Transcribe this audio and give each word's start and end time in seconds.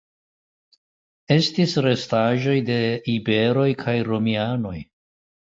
Estis 1.35 1.75
restaĵoj 1.87 2.57
de 2.71 2.79
iberoj 3.15 3.69
kaj 3.85 3.97
romianoj. 4.11 4.75